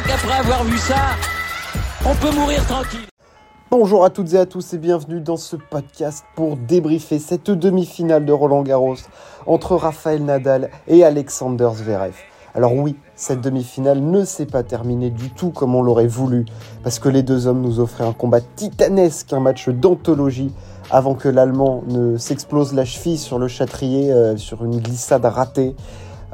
crois 0.00 0.16
qu'après 0.16 0.38
avoir 0.38 0.64
vu 0.64 0.78
ça, 0.78 0.96
on 2.06 2.14
peut 2.14 2.34
mourir 2.34 2.64
tranquille. 2.66 3.06
Bonjour 3.70 4.04
à 4.04 4.10
toutes 4.10 4.32
et 4.34 4.38
à 4.38 4.46
tous 4.46 4.72
et 4.72 4.78
bienvenue 4.78 5.20
dans 5.20 5.36
ce 5.36 5.56
podcast 5.56 6.24
pour 6.34 6.56
débriefer 6.56 7.18
cette 7.18 7.50
demi-finale 7.50 8.24
de 8.24 8.32
Roland 8.32 8.62
Garros 8.62 8.96
entre 9.46 9.76
Raphaël 9.76 10.24
Nadal 10.24 10.70
et 10.88 11.04
Alexander 11.04 11.68
Zverev. 11.74 12.14
Alors 12.54 12.74
oui, 12.74 12.96
cette 13.14 13.40
demi-finale 13.40 14.00
ne 14.00 14.24
s'est 14.24 14.46
pas 14.46 14.62
terminée 14.62 15.10
du 15.10 15.30
tout 15.30 15.50
comme 15.50 15.74
on 15.74 15.82
l'aurait 15.82 16.08
voulu, 16.08 16.46
parce 16.82 16.98
que 16.98 17.08
les 17.08 17.22
deux 17.22 17.46
hommes 17.46 17.60
nous 17.60 17.78
offraient 17.78 18.06
un 18.06 18.12
combat 18.12 18.40
titanesque, 18.40 19.32
un 19.32 19.40
match 19.40 19.68
d'anthologie, 19.68 20.52
avant 20.90 21.14
que 21.14 21.28
l'Allemand 21.28 21.84
ne 21.86 22.16
s'explose 22.16 22.74
la 22.74 22.84
cheville 22.84 23.18
sur 23.18 23.38
le 23.38 23.46
châtrier 23.46 24.10
euh, 24.10 24.36
sur 24.36 24.64
une 24.64 24.80
glissade 24.80 25.24
ratée. 25.24 25.76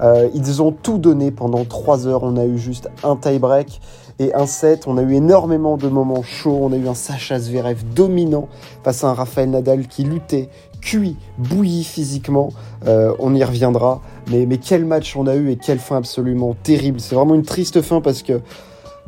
Euh, 0.02 0.28
ils 0.34 0.62
ont 0.62 0.72
tout 0.72 0.98
donné 0.98 1.30
pendant 1.30 1.64
trois 1.64 2.06
heures. 2.06 2.22
On 2.22 2.36
a 2.36 2.44
eu 2.44 2.58
juste 2.58 2.88
un 3.02 3.16
tie-break 3.16 3.80
et 4.18 4.34
un 4.34 4.46
set. 4.46 4.86
On 4.86 4.96
a 4.98 5.02
eu 5.02 5.14
énormément 5.14 5.76
de 5.76 5.88
moments 5.88 6.22
chauds. 6.22 6.58
On 6.62 6.72
a 6.72 6.76
eu 6.76 6.88
un 6.88 6.94
Sacha 6.94 7.38
Zverev 7.38 7.82
dominant 7.94 8.48
face 8.84 9.04
à 9.04 9.08
un 9.08 9.14
Rafael 9.14 9.50
Nadal 9.50 9.86
qui 9.86 10.04
luttait, 10.04 10.48
cuit, 10.80 11.16
bouilli 11.38 11.84
physiquement. 11.84 12.50
Euh, 12.86 13.12
on 13.18 13.34
y 13.34 13.44
reviendra. 13.44 14.00
Mais, 14.30 14.46
mais 14.46 14.58
quel 14.58 14.84
match 14.84 15.16
on 15.16 15.26
a 15.26 15.34
eu 15.34 15.50
et 15.50 15.56
quelle 15.56 15.78
fin 15.78 15.96
absolument 15.96 16.54
terrible. 16.62 17.00
C'est 17.00 17.14
vraiment 17.14 17.34
une 17.34 17.44
triste 17.44 17.80
fin 17.82 18.00
parce 18.00 18.22
que 18.22 18.40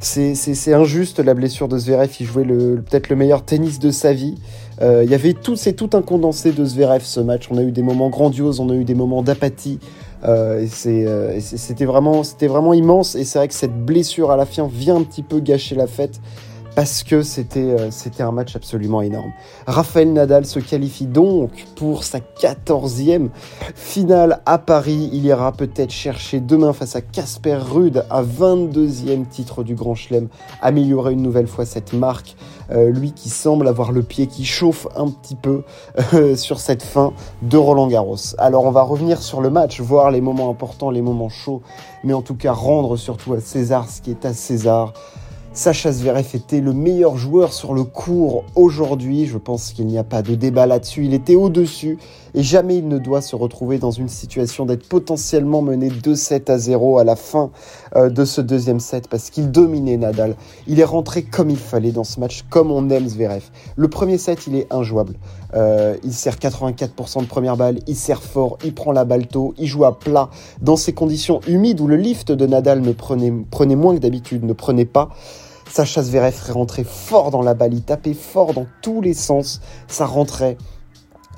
c'est 0.00 0.74
injuste 0.74 1.18
la 1.18 1.34
blessure 1.34 1.68
de 1.68 1.76
Zverev. 1.76 2.10
Il 2.20 2.26
jouait 2.26 2.44
peut-être 2.44 3.08
le 3.08 3.16
meilleur 3.16 3.44
tennis 3.44 3.78
de 3.78 3.90
sa 3.90 4.12
vie. 4.12 4.36
Euh, 4.80 5.02
il 5.04 5.10
y 5.10 5.14
avait 5.14 5.32
tout, 5.32 5.56
c'est 5.56 5.72
tout 5.72 5.90
un 5.94 6.02
condensé 6.02 6.52
de 6.52 6.64
Zverev 6.64 7.02
ce 7.02 7.20
match. 7.20 7.48
On 7.50 7.58
a 7.58 7.62
eu 7.62 7.72
des 7.72 7.82
moments 7.82 8.08
grandioses, 8.08 8.60
on 8.60 8.70
a 8.70 8.74
eu 8.74 8.84
des 8.84 8.94
moments 8.94 9.22
d'apathie. 9.22 9.80
Euh, 10.24 10.66
euh, 10.86 11.40
c'était 11.40 11.84
vraiment, 11.84 12.22
c'était 12.22 12.48
vraiment 12.48 12.74
immense. 12.74 13.14
Et 13.14 13.24
c'est 13.24 13.38
vrai 13.38 13.48
que 13.48 13.54
cette 13.54 13.84
blessure 13.84 14.30
à 14.30 14.36
la 14.36 14.46
fin 14.46 14.66
vient 14.66 14.96
un 14.96 15.02
petit 15.02 15.22
peu 15.22 15.40
gâcher 15.40 15.74
la 15.74 15.86
fête 15.86 16.20
parce 16.74 17.02
que 17.02 17.22
c'était 17.22 17.60
euh, 17.60 17.90
c'était 17.90 18.22
un 18.22 18.32
match 18.32 18.56
absolument 18.56 19.02
énorme. 19.02 19.32
Rafael 19.66 20.12
Nadal 20.12 20.46
se 20.46 20.58
qualifie 20.58 21.06
donc 21.06 21.50
pour 21.76 22.04
sa 22.04 22.18
14e 22.18 23.28
finale 23.74 24.40
à 24.46 24.58
Paris. 24.58 25.10
Il 25.12 25.24
ira 25.24 25.52
peut-être 25.52 25.90
chercher 25.90 26.40
demain 26.40 26.72
face 26.72 26.96
à 26.96 27.00
Casper 27.00 27.56
Ruud 27.56 28.04
à 28.10 28.22
22e 28.22 29.26
titre 29.26 29.64
du 29.64 29.74
Grand 29.74 29.94
Chelem, 29.94 30.28
améliorer 30.62 31.12
une 31.12 31.22
nouvelle 31.22 31.48
fois 31.48 31.66
cette 31.66 31.92
marque. 31.92 32.36
Euh, 32.70 32.90
lui 32.90 33.12
qui 33.12 33.30
semble 33.30 33.66
avoir 33.66 33.92
le 33.92 34.02
pied 34.02 34.26
qui 34.26 34.44
chauffe 34.44 34.86
un 34.94 35.08
petit 35.08 35.36
peu 35.36 35.62
euh, 36.12 36.36
sur 36.36 36.60
cette 36.60 36.82
fin 36.82 37.12
de 37.40 37.56
Roland 37.56 37.86
Garros. 37.86 38.16
Alors 38.36 38.64
on 38.64 38.70
va 38.70 38.82
revenir 38.82 39.22
sur 39.22 39.40
le 39.40 39.48
match, 39.48 39.80
voir 39.80 40.10
les 40.10 40.20
moments 40.20 40.50
importants, 40.50 40.90
les 40.90 41.00
moments 41.00 41.30
chauds, 41.30 41.62
mais 42.04 42.12
en 42.12 42.20
tout 42.20 42.34
cas 42.34 42.52
rendre 42.52 42.96
surtout 42.96 43.32
à 43.32 43.40
César 43.40 43.88
ce 43.88 44.02
qui 44.02 44.10
est 44.10 44.26
à 44.26 44.34
César. 44.34 44.92
Sacha 45.58 45.90
Zverev 45.90 46.28
était 46.34 46.60
le 46.60 46.72
meilleur 46.72 47.16
joueur 47.16 47.52
sur 47.52 47.74
le 47.74 47.82
cours 47.82 48.44
aujourd'hui. 48.54 49.26
Je 49.26 49.38
pense 49.38 49.72
qu'il 49.72 49.88
n'y 49.88 49.98
a 49.98 50.04
pas 50.04 50.22
de 50.22 50.36
débat 50.36 50.66
là-dessus. 50.66 51.04
Il 51.04 51.14
était 51.14 51.34
au-dessus 51.34 51.98
et 52.34 52.44
jamais 52.44 52.76
il 52.76 52.86
ne 52.86 52.98
doit 52.98 53.22
se 53.22 53.34
retrouver 53.34 53.78
dans 53.78 53.90
une 53.90 54.08
situation 54.08 54.66
d'être 54.66 54.88
potentiellement 54.88 55.60
mené 55.60 55.88
2-7 55.88 56.48
à 56.52 56.58
0 56.58 56.98
à 56.98 57.04
la 57.04 57.16
fin 57.16 57.50
euh, 57.96 58.08
de 58.08 58.24
ce 58.24 58.40
deuxième 58.40 58.78
set 58.78 59.08
parce 59.08 59.30
qu'il 59.30 59.50
dominait 59.50 59.96
Nadal. 59.96 60.36
Il 60.68 60.78
est 60.78 60.84
rentré 60.84 61.24
comme 61.24 61.50
il 61.50 61.56
fallait 61.56 61.90
dans 61.90 62.04
ce 62.04 62.20
match, 62.20 62.44
comme 62.48 62.70
on 62.70 62.88
aime 62.90 63.08
Zverev. 63.08 63.42
Le 63.74 63.88
premier 63.88 64.16
set, 64.16 64.46
il 64.46 64.54
est 64.54 64.72
injouable. 64.72 65.14
Euh, 65.54 65.96
il 66.04 66.12
sert 66.12 66.36
84% 66.36 67.22
de 67.22 67.26
première 67.26 67.56
balle, 67.56 67.80
il 67.88 67.96
sert 67.96 68.22
fort, 68.22 68.58
il 68.64 68.74
prend 68.74 68.92
la 68.92 69.04
balle 69.04 69.26
tôt, 69.26 69.54
il 69.58 69.66
joue 69.66 69.84
à 69.84 69.98
plat 69.98 70.30
dans 70.62 70.76
ces 70.76 70.92
conditions 70.92 71.40
humides 71.48 71.80
où 71.80 71.88
le 71.88 71.96
lift 71.96 72.30
de 72.30 72.46
Nadal 72.46 72.80
ne 72.80 72.92
prenait, 72.92 73.32
prenait 73.50 73.74
moins 73.74 73.96
que 73.96 74.00
d'habitude, 74.00 74.44
ne 74.44 74.52
prenait 74.52 74.84
pas. 74.84 75.08
Sacha 75.70 76.02
Zverev 76.02 76.34
rentrait 76.52 76.84
fort 76.84 77.30
dans 77.30 77.42
la 77.42 77.54
balle, 77.54 77.74
il 77.74 77.82
tapait 77.82 78.14
fort 78.14 78.54
dans 78.54 78.66
tous 78.82 79.00
les 79.00 79.14
sens, 79.14 79.60
ça 79.86 80.06
rentrait. 80.06 80.56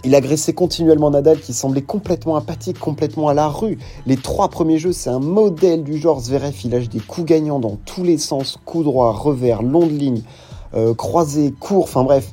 Il 0.02 0.14
agressait 0.14 0.54
continuellement 0.54 1.10
Nadal 1.10 1.40
qui 1.40 1.52
semblait 1.52 1.82
complètement 1.82 2.36
apathique, 2.36 2.78
complètement 2.78 3.28
à 3.28 3.34
la 3.34 3.48
rue. 3.48 3.78
Les 4.06 4.16
trois 4.16 4.48
premiers 4.48 4.78
jeux, 4.78 4.92
c'est 4.92 5.10
un 5.10 5.18
modèle 5.18 5.84
du 5.84 5.98
genre 5.98 6.20
Zverev. 6.20 6.54
Il 6.64 6.70
lâche 6.70 6.88
des 6.88 7.00
coups 7.00 7.26
gagnants 7.26 7.58
dans 7.58 7.76
tous 7.84 8.02
les 8.02 8.16
sens, 8.16 8.58
coup 8.64 8.82
droit, 8.82 9.12
revers, 9.12 9.62
long 9.62 9.86
de 9.86 9.92
ligne, 9.92 10.22
euh, 10.74 10.94
croisé, 10.94 11.52
court, 11.58 11.84
enfin 11.84 12.04
bref. 12.04 12.32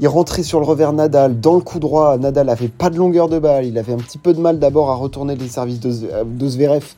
Il 0.00 0.08
rentrait 0.08 0.42
sur 0.42 0.58
le 0.58 0.64
revers 0.64 0.94
Nadal, 0.94 1.38
dans 1.38 1.54
le 1.54 1.60
coup 1.60 1.78
droit. 1.78 2.16
Nadal 2.16 2.48
avait 2.48 2.68
pas 2.68 2.88
de 2.88 2.96
longueur 2.96 3.28
de 3.28 3.38
balle. 3.38 3.66
Il 3.66 3.76
avait 3.76 3.92
un 3.92 3.98
petit 3.98 4.18
peu 4.18 4.32
de 4.32 4.40
mal 4.40 4.58
d'abord 4.58 4.90
à 4.90 4.94
retourner 4.94 5.36
les 5.36 5.48
services 5.48 5.80
de, 5.80 6.24
de 6.24 6.48
Zverev. 6.48 6.94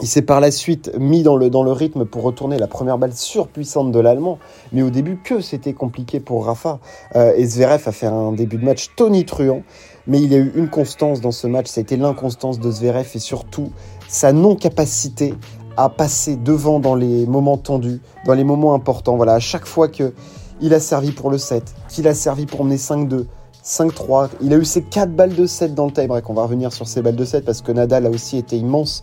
Il 0.00 0.06
s'est 0.06 0.22
par 0.22 0.40
la 0.40 0.52
suite 0.52 0.92
mis 0.96 1.24
dans 1.24 1.36
le, 1.36 1.50
dans 1.50 1.64
le 1.64 1.72
rythme 1.72 2.04
pour 2.04 2.22
retourner 2.22 2.56
la 2.56 2.68
première 2.68 2.98
balle 2.98 3.12
surpuissante 3.12 3.90
de 3.90 3.98
l'Allemand. 3.98 4.38
Mais 4.72 4.82
au 4.82 4.90
début, 4.90 5.16
que 5.16 5.40
c'était 5.40 5.72
compliqué 5.72 6.20
pour 6.20 6.46
Rafa. 6.46 6.78
Euh, 7.16 7.32
et 7.36 7.44
Zverev 7.44 7.82
a 7.84 7.92
fait 7.92 8.06
un 8.06 8.30
début 8.30 8.58
de 8.58 8.64
match 8.64 8.90
tonitruant. 8.94 9.62
Mais 10.06 10.20
il 10.22 10.32
y 10.32 10.36
a 10.36 10.38
eu 10.38 10.52
une 10.54 10.68
constance 10.68 11.20
dans 11.20 11.32
ce 11.32 11.48
match. 11.48 11.66
Ça 11.66 11.80
a 11.80 11.82
été 11.82 11.96
l'inconstance 11.96 12.60
de 12.60 12.70
Zverev 12.70 13.08
et 13.12 13.18
surtout 13.18 13.72
sa 14.06 14.32
non-capacité 14.32 15.34
à 15.76 15.88
passer 15.88 16.36
devant 16.36 16.78
dans 16.78 16.94
les 16.94 17.26
moments 17.26 17.56
tendus, 17.56 18.00
dans 18.24 18.34
les 18.34 18.44
moments 18.44 18.74
importants. 18.74 19.16
Voilà, 19.16 19.34
à 19.34 19.40
chaque 19.40 19.66
fois 19.66 19.88
que 19.88 20.12
il 20.60 20.74
a 20.74 20.80
servi 20.80 21.12
pour 21.12 21.30
le 21.30 21.38
7, 21.38 21.62
qu'il 21.88 22.06
a 22.08 22.14
servi 22.14 22.46
pour 22.46 22.64
mener 22.64 22.76
5-2, 22.76 23.26
5-3. 23.64 24.28
Il 24.40 24.52
a 24.52 24.56
eu 24.56 24.64
ses 24.64 24.82
4 24.82 25.10
balles 25.10 25.34
de 25.34 25.46
7 25.46 25.74
dans 25.74 25.86
le 25.86 25.92
tie-break. 25.92 26.28
On 26.30 26.34
va 26.34 26.42
revenir 26.42 26.72
sur 26.72 26.86
ces 26.86 27.02
balles 27.02 27.16
de 27.16 27.24
7 27.24 27.44
parce 27.44 27.62
que 27.62 27.72
Nadal 27.72 28.06
a 28.06 28.10
aussi 28.10 28.38
été 28.38 28.56
immense 28.56 29.02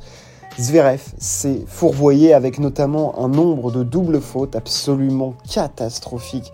Zverev 0.58 1.02
s'est 1.18 1.64
fourvoyé 1.68 2.34
avec 2.34 2.60
notamment 2.60 3.20
un 3.20 3.28
nombre 3.28 3.72
de 3.72 3.84
doubles 3.84 4.22
fautes 4.22 4.56
absolument 4.56 5.34
catastrophiques. 5.50 6.54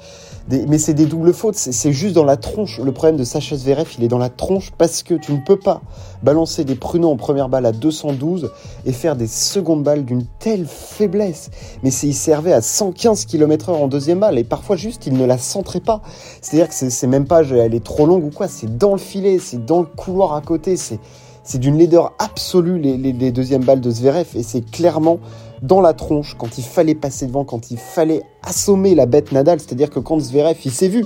mais 0.50 0.79
c'est 0.79 0.95
des 0.95 1.06
doubles 1.06 1.34
fautes, 1.34 1.56
c'est 1.56 1.91
juste 1.91 2.16
dans 2.16 2.23
la 2.23 2.35
tronche. 2.35 2.79
Le 2.79 2.91
problème 2.91 3.16
de 3.16 3.23
Sacha 3.23 3.56
Zverev, 3.56 3.88
il 4.00 4.03
est 4.03 4.07
dans 4.07 4.17
la 4.17 4.29
tronche 4.29 4.72
parce 4.75 5.03
que 5.03 5.13
tu 5.13 5.34
ne 5.34 5.38
peux 5.45 5.59
pas 5.59 5.81
balancer 6.23 6.63
des 6.63 6.73
pruneaux 6.73 7.12
en 7.12 7.16
première 7.16 7.47
balle 7.47 7.67
à 7.67 7.72
212 7.72 8.51
et 8.85 8.91
faire 8.91 9.16
des 9.16 9.28
secondes 9.28 9.84
balles 9.84 10.03
d'une 10.03 10.25
telle 10.39 10.66
faiblesse. 10.66 11.51
Mais 11.83 11.91
il 11.91 12.16
servait 12.16 12.53
à 12.53 12.62
115 12.62 13.25
km/h 13.25 13.72
en 13.72 13.88
deuxième 13.88 14.19
balle 14.19 14.39
et 14.39 14.44
parfois 14.44 14.78
juste 14.78 15.06
il 15.06 15.13
ne 15.13 15.25
la 15.25 15.38
centrait 15.38 15.79
pas. 15.79 16.01
C'est-à-dire 16.41 16.69
que 16.69 16.73
c'est 16.73 17.07
même 17.07 17.25
pas 17.25 17.44
elle 17.44 17.75
est 17.75 17.83
trop 17.83 18.07
longue 18.07 18.25
ou 18.25 18.31
quoi, 18.31 18.47
c'est 18.47 18.79
dans 18.79 18.94
le 18.94 19.00
filet, 19.00 19.38
c'est 19.38 19.63
dans 19.63 19.81
le 19.81 19.85
couloir 19.85 20.33
à 20.33 20.41
côté, 20.41 20.75
c'est 20.75 21.00
c'est 21.44 21.59
d'une 21.59 21.78
laideur 21.78 22.13
absolue 22.19 22.79
les, 22.79 23.31
deuxièmes 23.31 23.63
balles 23.63 23.81
de 23.81 23.90
Zverev 23.90 24.28
et 24.35 24.44
c'est 24.44 24.62
clairement 24.62 25.19
dans 25.62 25.81
la 25.81 25.94
tronche 25.94 26.35
quand 26.38 26.57
il 26.57 26.63
fallait 26.63 26.96
passer 26.96 27.28
devant, 27.28 27.44
quand 27.44 27.72
il 27.72 27.78
fallait 27.78 28.24
assommer 28.44 28.96
la 28.96 29.06
bête 29.06 29.31
Nadal. 29.31 29.59
C'est-à-dire 29.59 29.90
que 29.90 30.00
quand 30.00 30.19
Zverev, 30.19 30.57
il 30.66 30.72
s'est 30.72 30.88
vu, 30.88 31.06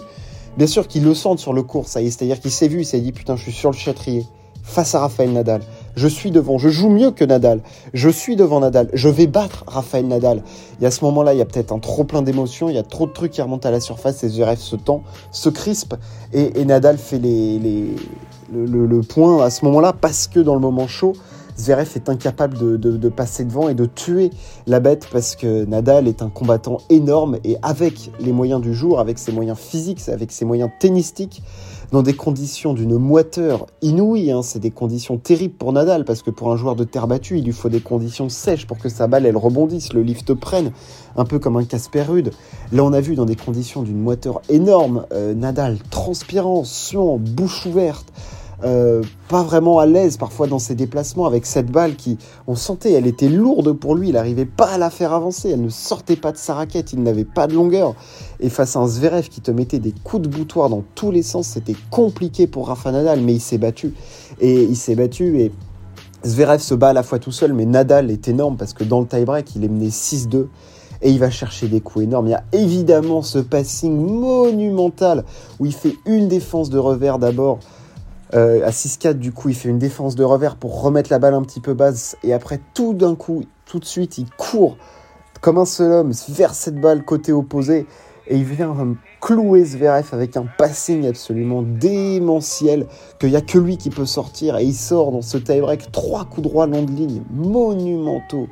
bien 0.58 0.68
sûr 0.68 0.88
qu'il 0.88 1.04
le 1.04 1.14
sent 1.14 1.38
sur 1.38 1.54
le 1.54 1.64
cours, 1.64 1.88
ça 1.88 2.02
y 2.02 2.08
est, 2.08 2.12
c'est-à-dire 2.12 2.40
qu'il 2.40 2.52
s'est 2.52 2.68
vu, 2.68 2.82
il 2.82 2.86
s'est 2.86 3.02
dit 3.02 3.12
putain, 3.12 3.36
je 3.36 3.44
suis 3.44 3.52
sur 3.52 3.72
le 3.72 3.78
châtrier 3.78 4.26
face 4.66 4.96
à 4.96 5.00
Raphaël 5.00 5.32
Nadal. 5.32 5.62
Je 5.96 6.08
suis 6.08 6.32
devant, 6.32 6.58
je 6.58 6.70
joue 6.70 6.90
mieux 6.90 7.12
que 7.12 7.24
Nadal. 7.24 7.62
Je 7.94 8.10
suis 8.10 8.36
devant 8.36 8.60
Nadal. 8.60 8.90
Je 8.94 9.08
vais 9.08 9.28
battre 9.28 9.64
Raphaël 9.68 10.08
Nadal. 10.08 10.42
Et 10.82 10.86
à 10.86 10.92
ce 10.92 11.06
moment-là, 11.06 11.34
il 11.34 11.38
y 11.38 11.42
a 11.42 11.46
peut-être 11.46 11.72
un 11.72 11.80
trop 11.80 12.04
plein 12.04 12.22
d'émotions, 12.22 12.68
il 12.68 12.76
y 12.76 12.80
a 12.80 12.84
trop 12.84 13.06
de 13.06 13.14
trucs 13.14 13.32
qui 13.32 13.42
remontent 13.42 13.70
à 13.70 13.72
la 13.72 13.80
surface 13.80 14.24
et 14.24 14.30
Zverev 14.30 14.58
se 14.58 14.76
tend, 14.76 15.04
se 15.32 15.50
crispe 15.50 15.96
et, 16.34 16.66
Nadal 16.66 16.98
fait 16.98 17.20
les, 17.20 17.96
le, 18.54 19.02
point 19.02 19.44
à 19.44 19.50
ce 19.50 19.66
moment-là 19.66 19.94
parce 19.94 20.28
que 20.28 20.40
dans 20.40 20.56
le 20.56 20.62
moment 20.62 20.88
chaud, 20.88 21.14
Zverev 21.58 21.90
est 21.96 22.10
incapable 22.10 22.58
de, 22.58 23.10
passer 23.10 23.46
devant 23.46 23.70
et 23.70 23.76
de 23.76 23.86
tuer 23.86 24.32
la 24.68 24.80
bête 24.80 25.08
parce 25.12 25.36
que 25.36 25.66
Nadal 25.66 26.08
est 26.08 26.22
un 26.22 26.30
combattant 26.30 26.80
énorme 26.90 27.38
et 27.44 27.58
avec 27.62 28.12
les 28.20 28.34
moyens 28.34 28.62
du 28.62 28.74
jour, 28.74 29.00
avec 29.00 29.18
ses 29.18 29.32
moyens 29.32 29.58
physiques, 29.58 30.10
avec 30.10 30.32
ses 30.32 30.44
moyens 30.44 30.70
tennistiques, 30.80 31.44
dans 31.92 32.02
des 32.02 32.14
conditions 32.14 32.74
d'une 32.74 32.98
moiteur 32.98 33.68
inouïe. 33.82 34.32
Hein. 34.32 34.42
C'est 34.42 34.60
des 34.60 34.72
conditions 34.72 35.18
terribles 35.18 35.54
pour 35.54 35.72
Nadal 35.72 36.04
parce 36.04 36.24
que 36.24 36.30
pour 36.32 36.52
un 36.52 36.58
joueur 36.58 36.76
de 36.76 36.84
terre 36.84 37.08
battue, 37.08 37.38
il 37.38 37.46
lui 37.46 37.54
faut 37.54 37.70
des 37.70 37.80
conditions 37.80 38.28
sèches 38.28 38.68
pour 38.68 38.78
que 38.78 38.90
sa 38.90 39.08
balle 39.08 39.26
elle 39.26 39.38
rebondisse, 39.38 39.94
le 39.94 40.02
lift 40.02 40.34
prenne, 40.34 40.72
un 41.16 41.26
peu 41.26 41.40
comme 41.40 41.56
un 41.58 41.64
Casper 41.64 42.02
Rude. 42.02 42.32
Là, 42.72 42.84
on 42.84 42.92
a 42.92 43.00
vu 43.00 43.16
dans 43.16 43.26
des 43.26 43.36
conditions 43.36 43.84
d'une 43.84 44.02
moiteur 44.02 44.42
énorme, 44.50 45.06
euh, 45.14 45.34
Nadal 45.34 45.78
transpirant, 45.90 46.64
suant, 46.64 47.18
bouche 47.18 47.66
ouverte. 47.66 48.12
Euh, 48.64 49.04
pas 49.28 49.44
vraiment 49.44 49.80
à 49.80 49.86
l'aise 49.86 50.18
parfois 50.18 50.48
dans 50.48 50.60
ses 50.60 50.76
déplacements 50.76 51.26
avec 51.26 51.46
cette 51.46 51.70
balle 51.70 51.96
qui, 51.96 52.18
on 52.48 52.56
sentait, 52.56 52.94
elle 52.94 53.08
était 53.08 53.28
lourde 53.28 53.74
pour 53.74 53.96
lui, 53.96 54.10
il 54.10 54.14
n'arrivait 54.14 54.46
pas 54.46 54.68
à 54.68 54.78
la 54.78 54.90
faire 54.90 55.14
avancer, 55.14 55.50
elle 55.50 55.62
ne 55.62 55.70
sortait 55.70 56.16
pas 56.16 56.32
de 56.32 56.38
sa 56.38 56.54
raquette, 56.54 56.94
il 56.94 57.04
n'avait 57.04 57.26
pas 57.26 57.48
de 57.48 57.54
longueur. 57.54 57.96
Et 58.40 58.50
face 58.50 58.76
à 58.76 58.80
un 58.80 58.88
Zverev 58.88 59.28
qui 59.30 59.42
te 59.42 59.52
mettait 59.52 59.80
des 59.80 59.94
coups 60.04 60.24
de 60.24 60.28
boutoir 60.30 60.70
dans 60.70 60.84
tous 60.96 61.12
les 61.12 61.24
sens, 61.24 61.48
c'était 61.48 61.76
compliqué 61.90 62.48
pour 62.48 62.68
Rafa 62.68 62.92
Nadal, 62.92 63.22
mais 63.22 63.34
il 63.34 63.42
s'est 63.42 63.58
battu. 63.58 63.94
Et 64.40 64.64
il 64.64 64.76
s'est 64.76 64.96
battu 64.96 65.40
et 65.40 65.52
Zverev 66.26 66.60
se 66.60 66.74
bat 66.74 66.90
à 66.90 66.94
la 66.94 67.04
fois 67.04 67.20
tout 67.20 67.32
seul, 67.32 67.54
mais 67.54 67.66
Nadal 67.66 68.10
est 68.10 68.28
énorme 68.28 68.58
parce 68.58 68.74
que 68.74 68.84
dans 68.84 69.00
le 69.00 69.08
tie-break, 69.08 69.56
il 69.56 69.64
est 69.64 69.70
mené 69.70 69.90
6-2 69.90 70.48
et 71.02 71.12
il 71.12 71.20
va 71.20 71.30
chercher 71.30 71.68
des 71.68 71.82
coups 71.82 72.06
énormes. 72.06 72.28
Il 72.28 72.32
y 72.32 72.34
a 72.34 72.44
évidemment 72.52 73.22
ce 73.22 73.38
passing 73.38 73.96
monumental 73.96 75.24
où 75.60 75.66
il 75.66 75.74
fait 75.74 75.96
une 76.06 76.28
défense 76.28 76.70
de 76.70 76.80
revers 76.80 77.20
d'abord 77.20 77.60
euh, 78.34 78.66
à 78.66 78.72
6-4, 78.72 79.14
du 79.14 79.32
coup, 79.32 79.50
il 79.50 79.56
fait 79.56 79.70
une 79.70 79.80
défense 79.80 80.16
de 80.16 80.24
revers 80.24 80.56
pour 80.56 80.82
remettre 80.82 81.12
la 81.12 81.20
balle 81.20 81.34
un 81.34 81.44
petit 81.44 81.60
peu 81.60 81.74
basse. 81.74 82.18
Et 82.24 82.34
après, 82.34 82.60
tout 82.74 82.94
d'un 82.94 83.16
coup, 83.16 83.44
tout 83.66 83.80
de 83.80 83.86
suite, 83.86 84.18
il 84.18 84.30
court 84.32 84.78
comme 85.42 85.58
un 85.58 85.66
seul 85.66 85.92
homme 85.92 86.12
vers 86.30 86.56
cette 86.56 86.80
balle 86.80 87.04
côté 87.04 87.32
opposé. 87.32 87.86
Et 88.28 88.38
il 88.38 88.44
vient 88.44 88.76
clouer 89.22 89.64
Zverev 89.64 90.08
avec 90.12 90.36
un 90.36 90.48
passing 90.58 91.06
absolument 91.06 91.62
démentiel 91.62 92.88
qu'il 93.20 93.30
n'y 93.30 93.36
a 93.36 93.42
que 93.42 93.60
lui 93.60 93.78
qui 93.78 93.92
peut 93.92 94.08
sortir. 94.08 94.58
Et 94.58 94.64
il 94.64 94.74
sort 94.74 95.12
dans 95.12 95.22
ce 95.22 95.38
tie-break 95.38 95.92
trois 95.92 96.26
coups 96.26 96.42
droits 96.42 96.66
long 96.66 96.82
de 96.82 96.92
ligne 96.92 97.22
monumentaux. 97.32 98.48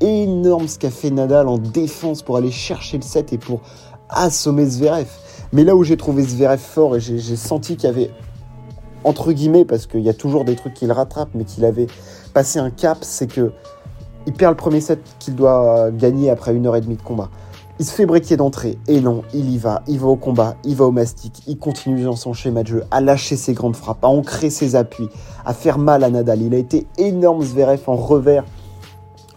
Énorme 0.00 0.66
ce 0.66 0.78
qu'a 0.78 0.90
fait 0.90 1.10
Nadal 1.10 1.46
en 1.46 1.58
défense 1.58 2.22
pour 2.22 2.38
aller 2.38 2.50
chercher 2.50 2.96
le 2.96 3.02
set 3.02 3.34
et 3.34 3.38
pour 3.38 3.60
assommer 4.08 4.64
Zverev 4.64 5.08
mais 5.52 5.64
là 5.64 5.74
où 5.74 5.82
j'ai 5.82 5.96
trouvé 5.96 6.22
Zverev 6.22 6.58
fort 6.58 6.96
et 6.96 7.00
j'ai 7.00 7.36
senti 7.36 7.76
qu'il 7.76 7.88
y 7.88 7.92
avait 7.92 8.10
entre 9.04 9.32
guillemets 9.32 9.64
parce 9.64 9.86
qu'il 9.86 10.00
y 10.00 10.08
a 10.08 10.14
toujours 10.14 10.44
des 10.44 10.56
trucs 10.56 10.74
qu'il 10.74 10.92
rattrape 10.92 11.30
mais 11.34 11.44
qu'il 11.44 11.64
avait 11.64 11.86
passé 12.34 12.58
un 12.58 12.70
cap 12.70 12.98
c'est 13.02 13.26
que 13.26 13.52
il 14.26 14.32
perd 14.32 14.52
le 14.52 14.56
premier 14.56 14.80
set 14.80 15.00
qu'il 15.18 15.34
doit 15.34 15.90
gagner 15.90 16.30
après 16.30 16.54
une 16.54 16.66
heure 16.66 16.76
et 16.76 16.80
demie 16.80 16.96
de 16.96 17.02
combat 17.02 17.30
il 17.80 17.84
se 17.84 17.92
fait 17.92 18.06
briquer 18.06 18.36
d'entrée. 18.36 18.76
Et 18.88 19.00
non, 19.00 19.22
il 19.32 19.50
y 19.50 19.56
va. 19.56 19.82
Il 19.86 20.00
va 20.00 20.08
au 20.08 20.16
combat, 20.16 20.56
il 20.64 20.74
va 20.74 20.86
au 20.86 20.90
mastic. 20.90 21.42
Il 21.46 21.58
continue 21.58 22.02
dans 22.02 22.16
son 22.16 22.32
schéma 22.32 22.64
de 22.64 22.68
jeu, 22.68 22.84
à 22.90 23.00
lâcher 23.00 23.36
ses 23.36 23.54
grandes 23.54 23.76
frappes, 23.76 24.04
à 24.04 24.08
ancrer 24.08 24.50
ses 24.50 24.74
appuis, 24.74 25.08
à 25.44 25.54
faire 25.54 25.78
mal 25.78 26.02
à 26.02 26.10
Nadal. 26.10 26.42
Il 26.42 26.54
a 26.54 26.58
été 26.58 26.88
énorme 26.98 27.42
Zverev 27.42 27.82
en 27.86 27.94
revers, 27.94 28.44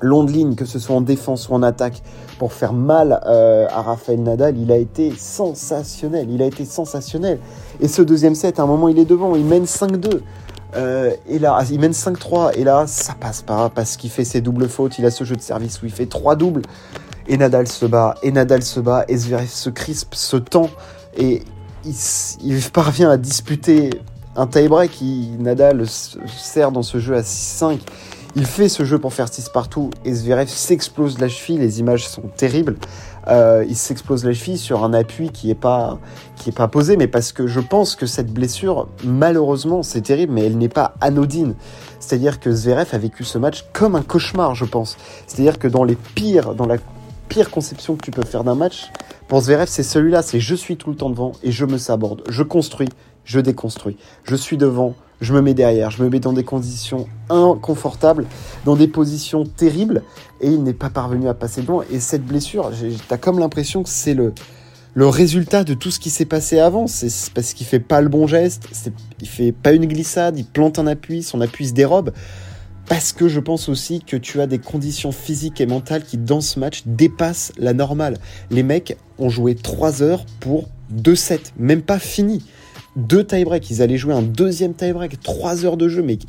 long 0.02 0.24
de 0.24 0.32
ligne, 0.32 0.56
que 0.56 0.66
ce 0.66 0.80
soit 0.80 0.96
en 0.96 1.02
défense 1.02 1.50
ou 1.50 1.54
en 1.54 1.64
attaque, 1.64 2.02
pour 2.40 2.54
faire 2.54 2.74
mal 2.74 3.22
euh, 3.26 3.68
à 3.70 3.82
Rafael 3.82 4.22
Nadal. 4.22 4.58
Il 4.58 4.72
a 4.72 4.78
été 4.78 5.14
sensationnel. 5.16 6.30
Il 6.30 6.42
a 6.42 6.46
été 6.46 6.66
sensationnel. 6.66 7.40
Et 7.80 7.88
ce 7.88 8.02
deuxième 8.02 8.36
set, 8.36 8.60
à 8.60 8.64
un 8.64 8.68
moment, 8.68 8.90
il 8.90 9.00
est 9.00 9.06
devant. 9.06 9.36
Il 9.36 9.46
mène 9.46 9.66
5-2. 9.66 10.22
Euh, 10.76 11.12
et 11.28 11.40
là, 11.40 11.60
il 11.70 11.80
mène 11.80 11.92
5-3. 11.92 12.52
Et 12.56 12.64
là, 12.64 12.86
ça 12.88 13.14
passe 13.20 13.42
pas 13.42 13.70
parce 13.70 13.98
qu'il 13.98 14.10
fait 14.10 14.26
ses 14.26 14.42
doubles 14.42 14.68
fautes. 14.68 14.98
Il 15.00 15.06
a 15.06 15.12
ce 15.12 15.24
jeu 15.24 15.36
de 15.36 15.42
service 15.42 15.82
où 15.82 15.86
il 15.86 15.92
fait 15.92 16.08
trois 16.08 16.36
doubles. 16.36 16.64
Et 17.28 17.38
Nadal 17.38 17.68
se 17.68 17.86
bat, 17.86 18.16
et 18.24 18.32
Nadal 18.32 18.64
se 18.64 18.80
bat, 18.80 19.06
et 19.08 19.16
Zverev 19.16 19.48
se 19.48 19.70
crispe, 19.70 20.16
se 20.16 20.38
tend, 20.38 20.70
et 21.16 21.44
il, 21.86 22.62
parvient 22.74 23.10
à 23.10 23.18
disputer 23.18 23.90
un 24.36 24.48
tie-break. 24.48 25.02
Nadal 25.40 25.86
sert 25.88 26.72
dans 26.72 26.84
ce 26.84 27.00
jeu 27.00 27.16
à 27.16 27.22
6-5. 27.22 27.80
Il 28.38 28.46
fait 28.46 28.70
ce 28.70 28.86
jeu 28.86 28.98
pour 28.98 29.14
faire 29.14 29.28
6 29.28 29.50
partout, 29.50 29.90
et 30.06 30.14
Zverev 30.14 30.48
s'explose 30.48 31.20
la 31.20 31.28
cheville. 31.28 31.58
Les 31.58 31.82
images 31.82 32.08
sont 32.08 32.30
terribles. 32.38 32.78
Euh, 33.28 33.66
il 33.68 33.76
s'explose 33.76 34.24
la 34.24 34.32
cheville 34.32 34.58
sur 34.58 34.86
un 34.86 34.94
appui 34.94 35.32
qui 35.32 35.48
n'est 35.48 35.56
pas, 35.56 36.00
qui 36.38 36.50
est 36.50 36.56
pas 36.56 36.70
posé, 36.70 36.96
mais 36.96 37.08
parce 37.08 37.34
que 37.34 37.46
je 37.46 37.60
pense 37.60 37.98
que 37.98 38.06
cette 38.06 38.32
blessure, 38.32 38.88
malheureusement, 39.04 39.84
c'est 39.84 40.00
terrible, 40.00 40.32
mais 40.32 40.46
elle 40.46 40.58
n'est 40.58 40.70
pas 40.70 40.94
anodine. 41.02 41.56
C'est-à-dire 42.00 42.40
que 42.40 42.54
Zverev 42.54 42.88
a 42.94 42.98
vécu 42.98 43.26
ce 43.26 43.38
match 43.38 43.66
comme 43.74 43.96
un 43.96 44.02
cauchemar, 44.02 44.56
je 44.56 44.66
pense. 44.66 44.96
C'est-à-dire 45.28 45.60
que 45.60 45.68
dans 45.68 45.84
les 45.84 45.96
pires, 45.96 46.56
dans 46.56 46.68
la 46.68 46.78
pire 47.28 47.52
conception 47.52 47.98
que 47.98 48.06
tu 48.06 48.12
peux 48.12 48.24
faire 48.24 48.46
d'un 48.46 48.56
match, 48.56 48.92
pour 49.28 49.42
Zverev, 49.42 49.68
c'est 49.68 49.84
celui-là, 49.84 50.22
c'est 50.22 50.40
je 50.40 50.56
suis 50.56 50.78
tout 50.78 50.90
le 50.90 50.96
temps 50.96 51.10
devant 51.10 51.34
et 51.44 51.52
je 51.52 51.66
me 51.66 51.78
saborde. 51.78 52.24
Je 52.30 52.44
construis, 52.44 52.90
je 53.26 53.42
déconstruis. 53.42 53.98
Je 54.24 54.38
suis 54.38 54.58
devant, 54.58 54.96
je 55.22 55.34
me 55.34 55.42
mets 55.42 55.54
derrière, 55.54 55.92
je 55.92 56.04
me 56.04 56.10
mets 56.10 56.20
dans 56.20 56.34
des 56.34 56.44
conditions 56.44 57.08
inconfortables, 57.30 58.26
dans 58.66 58.76
des 58.76 58.88
positions 58.88 59.46
terribles, 59.46 60.04
et 60.42 60.48
il 60.48 60.64
n'est 60.64 60.74
pas 60.74 60.90
parvenu 60.90 61.30
à 61.30 61.34
passer 61.34 61.62
devant. 61.62 61.84
Et 61.92 62.00
cette 62.00 62.26
blessure, 62.26 62.72
t'as 63.08 63.18
comme 63.18 63.40
l'impression 63.40 63.84
que 63.84 63.90
c'est 63.90 64.16
le, 64.16 64.34
le 64.94 65.08
résultat 65.08 65.64
de 65.64 65.74
tout 65.76 65.92
ce 65.92 66.00
qui 66.00 66.10
s'est 66.10 66.26
passé 66.26 66.60
avant. 66.60 66.88
C'est 66.88 67.32
parce 67.34 67.54
qu'il 67.54 67.68
fait 67.68 67.80
pas 67.80 68.02
le 68.02 68.10
bon 68.10 68.26
geste, 68.28 68.68
il 69.22 69.28
fait 69.28 69.52
pas 69.52 69.74
une 69.74 69.86
glissade, 69.86 70.38
il 70.38 70.46
plante 70.46 70.80
un 70.80 70.88
appui, 70.88 71.24
son 71.24 71.40
appui 71.40 71.68
se 71.68 71.74
dérobe. 71.74 72.12
Parce 72.88 73.14
que 73.14 73.30
je 73.30 73.40
pense 73.40 73.70
aussi 73.70 74.02
que 74.02 74.18
tu 74.18 74.42
as 74.42 74.48
des 74.48 74.60
conditions 74.60 75.12
physiques 75.12 75.62
et 75.62 75.66
mentales 75.66 76.04
qui, 76.04 76.18
dans 76.18 76.42
ce 76.42 76.60
match, 76.60 76.82
dépassent 76.86 77.54
la 77.58 77.74
normale. 77.74 78.18
Les 78.50 78.64
mecs 78.64 78.98
ont 79.18 79.30
joué 79.30 79.56
3 79.56 80.02
heures 80.02 80.26
pour 80.40 80.68
2 80.90 81.16
sets, 81.16 81.54
même 81.58 81.84
pas 81.84 82.00
fini. 82.00 82.44
Deux 82.96 83.26
tie-break, 83.26 83.70
ils 83.70 83.82
allaient 83.82 83.98
jouer 83.98 84.14
un 84.14 84.22
deuxième 84.22 84.74
tie-break, 84.74 85.22
3 85.22 85.66
heures 85.66 85.78
de 85.78 85.88
jeu, 85.88 86.02
mais 86.02 86.20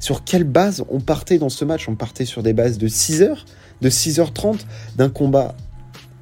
sur 0.00 0.24
quelle 0.24 0.44
base 0.44 0.84
on 0.88 1.00
partait 1.00 1.38
dans 1.38 1.48
ce 1.48 1.64
match? 1.64 1.88
On 1.88 1.94
partait 1.94 2.24
sur 2.24 2.42
des 2.42 2.52
bases 2.52 2.78
de 2.78 2.88
6 2.88 3.22
heures, 3.22 3.44
de 3.80 3.90
6h30, 3.90 4.60
d'un 4.96 5.08
combat 5.08 5.54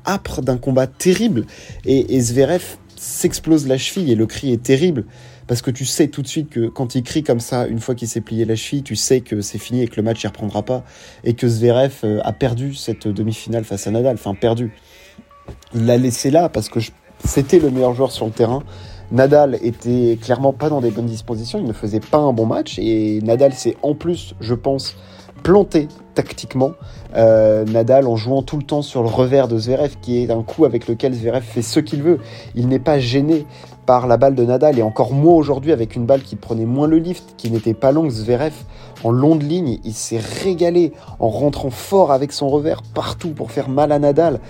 âpre, 0.06 0.42
d'un 0.42 0.56
combat 0.56 0.86
terrible. 0.86 1.46
Et, 1.84 2.16
et 2.16 2.20
Zverev 2.20 2.76
s'explose 2.96 3.66
la 3.66 3.78
cheville 3.78 4.10
et 4.10 4.14
le 4.14 4.26
cri 4.26 4.52
est 4.52 4.62
terrible 4.62 5.04
parce 5.50 5.62
que 5.62 5.72
tu 5.72 5.84
sais 5.84 6.06
tout 6.06 6.22
de 6.22 6.28
suite 6.28 6.48
que 6.48 6.68
quand 6.68 6.94
il 6.94 7.02
crie 7.02 7.24
comme 7.24 7.40
ça, 7.40 7.66
une 7.66 7.80
fois 7.80 7.96
qu'il 7.96 8.06
s'est 8.06 8.20
plié 8.20 8.44
la 8.44 8.54
cheville, 8.54 8.84
tu 8.84 8.94
sais 8.94 9.20
que 9.20 9.40
c'est 9.40 9.58
fini 9.58 9.82
et 9.82 9.88
que 9.88 9.96
le 9.96 10.04
match 10.04 10.22
ne 10.22 10.28
reprendra 10.28 10.62
pas, 10.62 10.84
et 11.24 11.34
que 11.34 11.48
Zverev 11.48 11.92
euh, 12.04 12.20
a 12.22 12.32
perdu 12.32 12.72
cette 12.76 13.08
demi-finale 13.08 13.64
face 13.64 13.88
à 13.88 13.90
Nadal, 13.90 14.14
enfin 14.14 14.36
perdu. 14.36 14.72
Il 15.74 15.86
l'a 15.86 15.96
laissé 15.96 16.30
là 16.30 16.48
parce 16.48 16.68
que 16.68 16.78
c'était 17.24 17.58
le 17.58 17.72
meilleur 17.72 17.94
joueur 17.94 18.12
sur 18.12 18.26
le 18.26 18.30
terrain. 18.30 18.62
Nadal 19.12 19.58
était 19.62 20.18
clairement 20.20 20.52
pas 20.52 20.68
dans 20.68 20.80
des 20.80 20.90
bonnes 20.90 21.06
dispositions, 21.06 21.58
il 21.58 21.66
ne 21.66 21.72
faisait 21.72 22.00
pas 22.00 22.18
un 22.18 22.32
bon 22.32 22.46
match, 22.46 22.78
et 22.78 23.20
Nadal 23.22 23.52
s'est 23.52 23.76
en 23.82 23.94
plus, 23.94 24.34
je 24.40 24.54
pense, 24.54 24.96
planté 25.42 25.88
tactiquement. 26.14 26.72
Euh, 27.16 27.64
Nadal 27.64 28.06
en 28.06 28.16
jouant 28.16 28.42
tout 28.42 28.56
le 28.56 28.62
temps 28.62 28.82
sur 28.82 29.02
le 29.02 29.08
revers 29.08 29.48
de 29.48 29.58
Zverev, 29.58 29.96
qui 30.00 30.22
est 30.22 30.30
un 30.30 30.42
coup 30.42 30.64
avec 30.64 30.86
lequel 30.86 31.14
Zverev 31.14 31.42
fait 31.42 31.62
ce 31.62 31.80
qu'il 31.80 32.02
veut. 32.02 32.18
Il 32.54 32.68
n'est 32.68 32.78
pas 32.78 32.98
gêné 32.98 33.46
par 33.86 34.06
la 34.06 34.16
balle 34.16 34.34
de 34.34 34.44
Nadal 34.44 34.78
et 34.78 34.82
encore 34.82 35.12
moins 35.12 35.34
aujourd'hui 35.34 35.72
avec 35.72 35.96
une 35.96 36.06
balle 36.06 36.22
qui 36.22 36.36
prenait 36.36 36.64
moins 36.64 36.86
le 36.86 36.98
lift, 36.98 37.34
qui 37.36 37.50
n'était 37.50 37.74
pas 37.74 37.92
longue. 37.92 38.10
Zverev 38.10 38.52
en 39.02 39.10
long 39.10 39.36
de 39.36 39.44
ligne, 39.44 39.78
il 39.84 39.94
s'est 39.94 40.20
régalé 40.42 40.92
en 41.18 41.28
rentrant 41.28 41.70
fort 41.70 42.12
avec 42.12 42.32
son 42.32 42.48
revers 42.48 42.82
partout 42.82 43.30
pour 43.30 43.50
faire 43.50 43.68
mal 43.68 43.92
à 43.92 43.98
Nadal. 43.98 44.40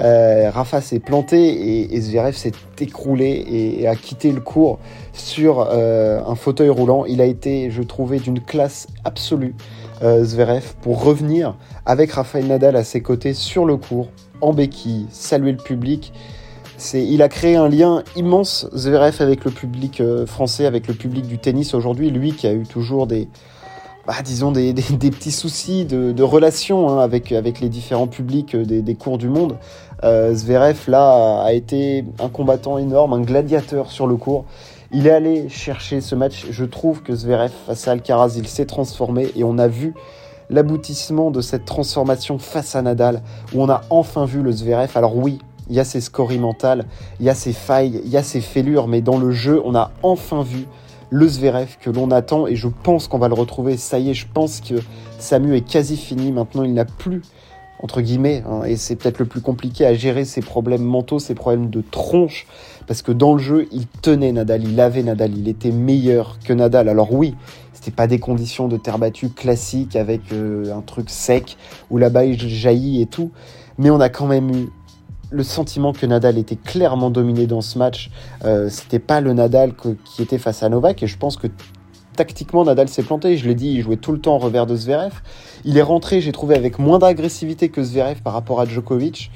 Euh, 0.00 0.50
Rafa 0.50 0.80
s'est 0.80 0.98
planté 0.98 1.94
et, 1.94 2.00
Zverev 2.00 2.34
s'est 2.34 2.52
écroulé 2.80 3.44
et, 3.80 3.86
a 3.86 3.94
quitté 3.94 4.32
le 4.32 4.40
cours 4.40 4.78
sur 5.12 5.68
euh, 5.70 6.20
un 6.26 6.34
fauteuil 6.34 6.70
roulant. 6.70 7.04
Il 7.04 7.20
a 7.20 7.26
été, 7.26 7.70
je 7.70 7.82
trouvais, 7.82 8.18
d'une 8.18 8.40
classe 8.40 8.88
absolue. 9.04 9.54
Euh, 10.02 10.24
Zverev 10.24 10.74
pour 10.80 11.04
revenir 11.04 11.54
avec 11.84 12.12
Rafael 12.12 12.46
Nadal 12.46 12.74
à 12.74 12.84
ses 12.84 13.02
côtés 13.02 13.34
sur 13.34 13.66
le 13.66 13.76
cours, 13.76 14.08
en 14.40 14.52
béquille, 14.52 15.06
saluer 15.10 15.52
le 15.52 15.58
public. 15.58 16.12
Il 16.94 17.22
a 17.22 17.28
créé 17.28 17.56
un 17.56 17.68
lien 17.68 18.02
immense, 18.16 18.66
Zverev, 18.74 19.16
avec 19.20 19.44
le 19.44 19.50
public 19.50 20.00
euh, 20.00 20.26
français, 20.26 20.64
avec 20.64 20.88
le 20.88 20.94
public 20.94 21.26
du 21.26 21.38
tennis 21.38 21.74
aujourd'hui. 21.74 22.10
Lui 22.10 22.32
qui 22.32 22.46
a 22.46 22.52
eu 22.52 22.62
toujours 22.62 23.06
des, 23.06 23.28
bah, 24.06 24.14
disons, 24.24 24.50
des, 24.50 24.72
petits 24.72 25.30
soucis 25.30 25.84
de, 25.84 26.22
relations 26.22 26.88
hein, 26.88 27.00
avec, 27.00 27.32
avec 27.32 27.60
les 27.60 27.68
différents 27.68 28.06
publics 28.06 28.54
euh, 28.54 28.64
des, 28.64 28.94
cours 28.94 29.18
du 29.18 29.28
monde. 29.28 29.56
Zverev, 30.02 30.88
là, 30.88 31.42
a 31.42 31.52
été 31.52 32.06
un 32.18 32.30
combattant 32.30 32.78
énorme, 32.78 33.12
un 33.12 33.20
gladiateur 33.20 33.90
sur 33.90 34.06
le 34.06 34.16
cours. 34.16 34.46
Il 34.92 35.06
est 35.06 35.12
allé 35.12 35.48
chercher 35.50 36.00
ce 36.00 36.14
match. 36.14 36.46
Je 36.50 36.64
trouve 36.64 37.02
que 37.02 37.14
Zverev, 37.14 37.52
face 37.66 37.86
à 37.86 37.92
Alcaraz, 37.92 38.32
il 38.36 38.48
s'est 38.48 38.64
transformé 38.64 39.30
et 39.36 39.44
on 39.44 39.58
a 39.58 39.68
vu 39.68 39.92
l'aboutissement 40.48 41.30
de 41.30 41.40
cette 41.40 41.64
transformation 41.64 42.38
face 42.38 42.74
à 42.74 42.82
Nadal, 42.82 43.22
où 43.54 43.62
on 43.62 43.68
a 43.68 43.82
enfin 43.90 44.24
vu 44.24 44.42
le 44.42 44.50
Zverev. 44.50 44.90
Alors 44.96 45.16
oui, 45.16 45.38
il 45.70 45.76
y 45.76 45.80
a 45.80 45.84
ses 45.84 46.00
scories 46.00 46.38
mentales, 46.38 46.84
il 47.20 47.26
y 47.26 47.30
a 47.30 47.34
ses 47.34 47.52
failles, 47.52 48.02
il 48.04 48.10
y 48.10 48.16
a 48.16 48.22
ses 48.22 48.40
fêlures, 48.40 48.88
mais 48.88 49.00
dans 49.00 49.18
le 49.18 49.30
jeu, 49.30 49.62
on 49.64 49.74
a 49.74 49.92
enfin 50.02 50.42
vu 50.42 50.66
le 51.10 51.26
Zverev 51.26 51.76
que 51.80 51.90
l'on 51.90 52.10
attend 52.10 52.46
et 52.46 52.56
je 52.56 52.68
pense 52.68 53.08
qu'on 53.08 53.18
va 53.18 53.28
le 53.28 53.34
retrouver. 53.34 53.76
Ça 53.76 53.98
y 53.98 54.10
est, 54.10 54.14
je 54.14 54.26
pense 54.32 54.60
que 54.60 54.74
Samu 55.18 55.56
est 55.56 55.66
quasi 55.66 55.96
fini. 55.96 56.32
Maintenant, 56.32 56.64
il 56.64 56.74
n'a 56.74 56.84
plus 56.84 57.22
entre 57.82 58.02
guillemets, 58.02 58.42
hein, 58.46 58.62
et 58.66 58.76
c'est 58.76 58.94
peut-être 58.96 59.18
le 59.18 59.24
plus 59.24 59.40
compliqué 59.40 59.86
à 59.86 59.94
gérer 59.94 60.26
ses 60.26 60.42
problèmes 60.42 60.82
mentaux, 60.82 61.18
ses 61.18 61.34
problèmes 61.34 61.70
de 61.70 61.80
tronche, 61.80 62.46
parce 62.86 63.00
que 63.00 63.10
dans 63.10 63.32
le 63.32 63.38
jeu, 63.38 63.68
il 63.72 63.86
tenait 63.86 64.32
Nadal, 64.32 64.64
il 64.64 64.78
avait 64.80 65.02
Nadal, 65.02 65.36
il 65.36 65.48
était 65.48 65.70
meilleur 65.70 66.38
que 66.44 66.52
Nadal. 66.52 66.90
Alors 66.90 67.12
oui, 67.14 67.34
c'était 67.72 67.90
pas 67.90 68.06
des 68.06 68.18
conditions 68.18 68.68
de 68.68 68.76
terre 68.76 68.98
battue 68.98 69.30
classiques 69.30 69.96
avec 69.96 70.32
euh, 70.32 70.76
un 70.76 70.82
truc 70.82 71.08
sec 71.08 71.56
où 71.90 71.96
là-bas 71.96 72.26
il 72.26 72.38
jaillit 72.38 73.00
et 73.00 73.06
tout, 73.06 73.30
mais 73.78 73.88
on 73.88 74.00
a 74.00 74.10
quand 74.10 74.26
même 74.26 74.50
eu 74.50 74.68
le 75.30 75.42
sentiment 75.42 75.92
que 75.92 76.06
Nadal 76.06 76.38
était 76.38 76.56
clairement 76.56 77.10
dominé 77.10 77.46
dans 77.46 77.60
ce 77.60 77.78
match. 77.78 78.10
Euh, 78.44 78.68
c'était 78.68 78.98
pas 78.98 79.20
le 79.20 79.32
Nadal 79.32 79.74
qui 80.04 80.22
était 80.22 80.38
face 80.38 80.62
à 80.62 80.68
Novak, 80.68 81.02
et 81.02 81.06
je 81.06 81.16
pense 81.16 81.36
que 81.36 81.46
tactiquement, 82.16 82.64
Nadal 82.64 82.88
s'est 82.88 83.02
planté. 83.02 83.36
Je 83.36 83.48
l'ai 83.48 83.54
dit, 83.54 83.68
il 83.68 83.82
jouait 83.82 83.96
tout 83.96 84.12
le 84.12 84.18
temps 84.18 84.34
en 84.34 84.38
revers 84.38 84.66
de 84.66 84.76
Zverev. 84.76 85.12
Il 85.64 85.78
est 85.78 85.82
rentré, 85.82 86.20
j'ai 86.20 86.32
trouvé, 86.32 86.54
avec 86.54 86.78
moins 86.78 86.98
d'agressivité 86.98 87.68
que 87.68 87.82
Zverev 87.82 88.20
par 88.22 88.32
rapport 88.32 88.60
à 88.60 88.66
Djokovic, 88.66 89.30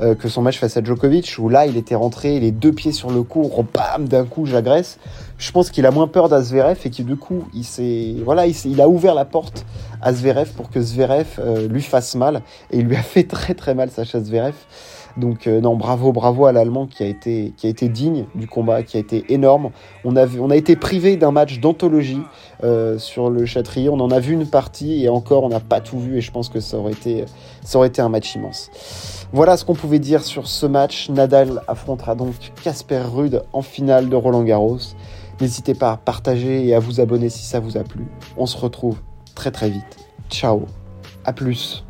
euh, 0.00 0.14
que 0.14 0.28
son 0.28 0.40
match 0.40 0.58
face 0.58 0.76
à 0.76 0.82
Djokovic, 0.82 1.36
où 1.38 1.48
là, 1.48 1.66
il 1.66 1.76
était 1.76 1.94
rentré, 1.94 2.40
les 2.40 2.50
deux 2.50 2.72
pieds 2.72 2.92
sur 2.92 3.10
le 3.10 3.22
cou, 3.22 3.50
bam, 3.74 4.08
d'un 4.08 4.24
coup, 4.24 4.46
j'agresse. 4.46 4.98
Je 5.36 5.50
pense 5.52 5.70
qu'il 5.70 5.84
a 5.84 5.90
moins 5.90 6.06
peur 6.06 6.28
d'Azverev 6.28 6.78
et 6.84 6.90
que 6.90 7.02
du 7.02 7.16
coup, 7.16 7.44
il 7.52 7.64
s'est, 7.64 8.14
voilà, 8.24 8.46
il, 8.46 8.80
a 8.80 8.88
ouvert 8.88 9.14
la 9.14 9.26
porte 9.26 9.66
à 10.00 10.12
Zverev 10.12 10.50
pour 10.52 10.70
que 10.70 10.80
Zverev 10.80 11.26
euh, 11.38 11.68
lui 11.68 11.82
fasse 11.82 12.14
mal. 12.14 12.42
Et 12.70 12.78
il 12.78 12.86
lui 12.86 12.96
a 12.96 13.02
fait 13.02 13.24
très 13.24 13.54
très 13.54 13.74
mal, 13.74 13.90
Sacha 13.90 14.20
Zverev. 14.20 14.54
Donc 15.16 15.46
euh, 15.46 15.60
non, 15.60 15.76
bravo, 15.76 16.12
bravo 16.12 16.46
à 16.46 16.52
l'Allemand 16.52 16.86
qui 16.86 17.02
a 17.02 17.06
été 17.06 17.88
digne 17.88 18.26
du 18.34 18.46
combat, 18.46 18.82
qui 18.82 18.96
a 18.96 19.00
été 19.00 19.24
énorme. 19.28 19.70
On 20.04 20.16
a 20.16 20.26
vu, 20.26 20.40
on 20.40 20.50
a 20.50 20.56
été 20.56 20.76
privé 20.76 21.16
d'un 21.16 21.32
match 21.32 21.60
d'anthologie 21.60 22.22
euh, 22.64 22.98
sur 22.98 23.30
le 23.30 23.46
Châtrier. 23.46 23.88
On 23.88 24.00
en 24.00 24.10
a 24.10 24.20
vu 24.20 24.32
une 24.32 24.46
partie 24.46 25.04
et 25.04 25.08
encore 25.08 25.44
on 25.44 25.48
n'a 25.48 25.60
pas 25.60 25.80
tout 25.80 25.98
vu 25.98 26.18
et 26.18 26.20
je 26.20 26.30
pense 26.30 26.48
que 26.48 26.60
ça 26.60 26.76
aurait 26.76 26.92
été 26.92 27.24
ça 27.62 27.78
aurait 27.78 27.88
été 27.88 28.02
un 28.02 28.08
match 28.08 28.34
immense. 28.34 28.70
Voilà 29.32 29.56
ce 29.56 29.64
qu'on 29.64 29.74
pouvait 29.74 29.98
dire 29.98 30.22
sur 30.22 30.46
ce 30.46 30.66
match. 30.66 31.08
Nadal 31.10 31.62
affrontera 31.68 32.14
donc 32.14 32.34
Casper 32.62 33.02
Rude 33.12 33.42
en 33.52 33.62
finale 33.62 34.08
de 34.08 34.16
Roland 34.16 34.42
Garros. 34.42 34.78
N'hésitez 35.40 35.74
pas 35.74 35.92
à 35.92 35.96
partager 35.96 36.66
et 36.66 36.74
à 36.74 36.80
vous 36.80 37.00
abonner 37.00 37.30
si 37.30 37.44
ça 37.44 37.60
vous 37.60 37.76
a 37.76 37.82
plu. 37.82 38.06
On 38.36 38.46
se 38.46 38.56
retrouve 38.56 38.98
très 39.34 39.50
très 39.50 39.70
vite. 39.70 39.98
Ciao. 40.28 40.66
À 41.24 41.32
plus. 41.32 41.84